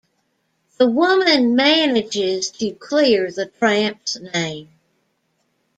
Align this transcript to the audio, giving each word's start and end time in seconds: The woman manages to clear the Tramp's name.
The 0.79 0.87
woman 0.89 1.55
manages 1.55 2.49
to 2.57 2.71
clear 2.73 3.29
the 3.31 3.45
Tramp's 3.45 4.17
name. 4.19 4.69